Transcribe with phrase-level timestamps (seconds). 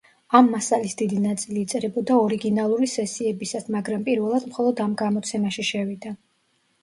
[0.37, 6.15] ამ მასალის დიდი ნაწილი იწერებოდა ორიგინალური სესიებისას, მაგრამ პირველად მხოლოდ ამ გამოცემაში შევიდა.